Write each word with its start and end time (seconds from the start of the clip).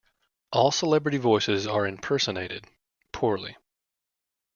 All 0.51 0.71
celebrity 0.71 1.19
voices 1.19 1.67
are 1.67 1.85
impersonated- 1.85 2.65
poorly. 3.11 3.55